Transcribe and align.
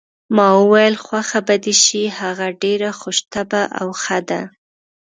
ما 0.35 0.47
وویل: 0.61 0.95
خوښه 1.05 1.39
به 1.47 1.55
دې 1.63 1.73
شي، 1.83 2.03
هغه 2.19 2.47
ډېره 2.63 2.89
خوش 2.99 3.17
طبع 3.33 3.63
او 3.79 3.87
ښه 4.01 4.19
ده. 4.29 4.41